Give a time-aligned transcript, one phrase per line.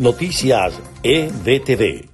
[0.00, 2.08] Noticias EBTV.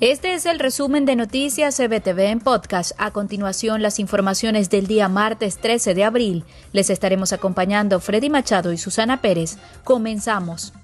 [0.00, 2.92] Este es el resumen de Noticias EBTV en podcast.
[2.98, 6.44] A continuación, las informaciones del día martes 13 de abril.
[6.74, 9.56] Les estaremos acompañando Freddy Machado y Susana Pérez.
[9.84, 10.74] Comenzamos.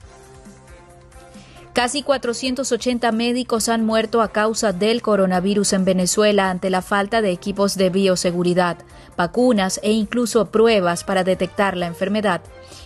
[1.78, 7.30] Casi 480 médicos han muerto a causa del coronavirus en Venezuela ante la falta de
[7.30, 8.78] equipos de bioseguridad,
[9.16, 12.40] vacunas e incluso pruebas para detectar la enfermedad.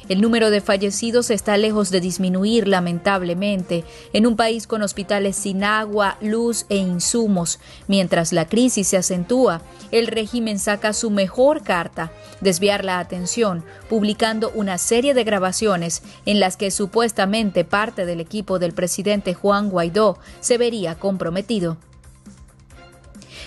[0.09, 5.63] El número de fallecidos está lejos de disminuir lamentablemente en un país con hospitales sin
[5.65, 7.61] agua, luz e insumos.
[7.87, 14.51] Mientras la crisis se acentúa, el régimen saca su mejor carta, desviar la atención, publicando
[14.55, 20.19] una serie de grabaciones en las que supuestamente parte del equipo del presidente Juan Guaidó
[20.41, 21.77] se vería comprometido.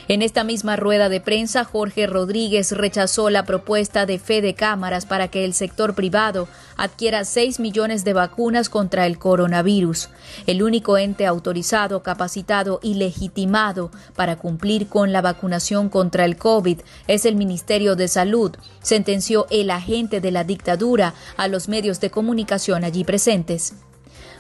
[0.08, 5.08] En esta misma rueda de prensa, Jorge Rodríguez rechazó la propuesta de fe de cámaras
[5.08, 6.48] para que el sector privado
[6.78, 10.10] adquiera 6 millones de vacunas contra el coronavirus.
[10.46, 16.82] El único ente autorizado, capacitado y legitimado para cumplir con la vacunación contra el COVID
[17.08, 18.52] es el Ministerio de Salud,
[18.84, 23.74] sentenció el agente de la dictadura a los medios de comunicación allí presentes.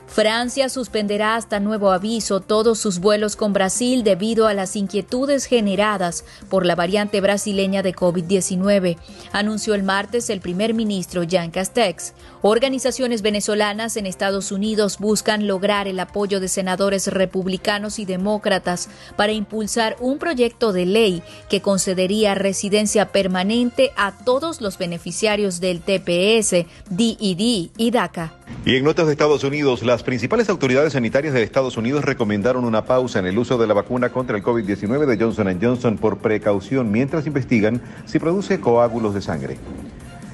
[0.08, 6.23] Francia suspenderá hasta nuevo aviso todos sus vuelos con Brasil debido a las inquietudes generadas
[6.50, 8.98] por la variante brasileña de COVID-19,
[9.33, 12.14] anunció el martes el primer ministro Jean Castex.
[12.42, 19.33] Organizaciones venezolanas en Estados Unidos buscan lograr el apoyo de senadores republicanos y demócratas para
[19.33, 26.66] impulsar un proyecto de ley que concedería residencia permanente a todos los beneficiarios del TPS,
[26.89, 28.33] DID y DACA.
[28.65, 32.85] Y en notas de Estados Unidos, las principales autoridades sanitarias de Estados Unidos recomendaron una
[32.85, 36.91] pausa en el uso de la vacuna contra el COVID-19 de Johnson Johnson por precaución
[36.91, 39.57] mientras investigan si produce coágulos de sangre.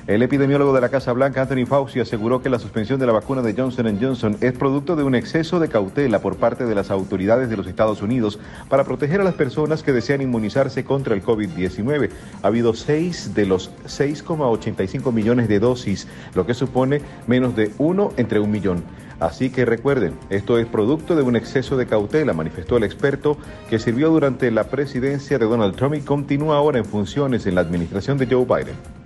[0.08, 3.44] El epidemiólogo de la Casa Blanca, Anthony Fauci, aseguró que la suspensión de la vacuna
[3.44, 7.52] de Johnson Johnson es producto de un exceso de cautela por parte de las autoridades
[7.52, 12.10] de los Estados Unidos para proteger a las personas que desean inmunizarse contra el COVID-19.
[12.42, 18.12] Ha habido seis de los 6,85 millones de dosis, lo que supone menos de uno
[18.18, 18.84] entre un millón.
[19.20, 23.38] Así que recuerden, esto es producto de un exceso de cautela, manifestó el experto
[23.70, 27.62] que sirvió durante la presidencia de Donald Trump y continúa ahora en funciones en la
[27.62, 29.01] administración de Joe Biden.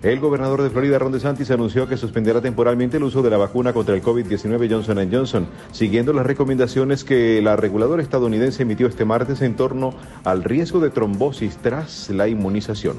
[0.00, 3.72] El gobernador de Florida, Ron DeSantis, anunció que suspenderá temporalmente el uso de la vacuna
[3.72, 9.42] contra el COVID-19 Johnson Johnson, siguiendo las recomendaciones que la reguladora estadounidense emitió este martes
[9.42, 9.92] en torno
[10.22, 12.98] al riesgo de trombosis tras la inmunización.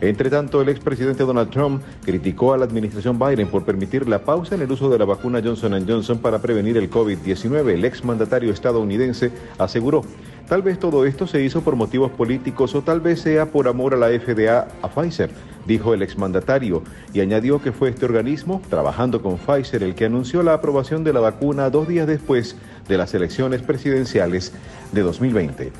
[0.00, 4.54] Entre tanto, el expresidente Donald Trump criticó a la administración Biden por permitir la pausa
[4.54, 7.68] en el uso de la vacuna Johnson Johnson para prevenir el COVID-19.
[7.68, 10.04] El exmandatario estadounidense aseguró
[10.50, 13.94] Tal vez todo esto se hizo por motivos políticos o tal vez sea por amor
[13.94, 15.30] a la FDA a Pfizer,
[15.66, 16.82] dijo el exmandatario,
[17.12, 21.12] y añadió que fue este organismo, trabajando con Pfizer, el que anunció la aprobación de
[21.12, 22.56] la vacuna dos días después
[22.88, 24.52] de las elecciones presidenciales
[24.92, 25.72] de 2020.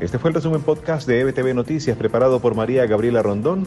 [0.00, 3.66] Este fue el resumen podcast de EBTV Noticias preparado por María Gabriela Rondón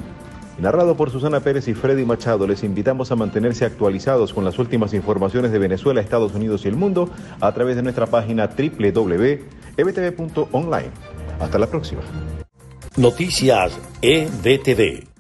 [0.59, 2.45] narrado por Susana Pérez y Freddy Machado.
[2.45, 6.75] Les invitamos a mantenerse actualizados con las últimas informaciones de Venezuela, Estados Unidos y el
[6.75, 10.91] mundo a través de nuestra página www ebtv.online.
[11.39, 12.01] Hasta la próxima.
[12.97, 15.10] Noticias EBTV.